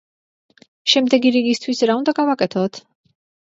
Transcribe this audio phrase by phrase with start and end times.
[0.93, 2.85] შემდეგი რიგისთვის რა უნდა გავაკეთოთ?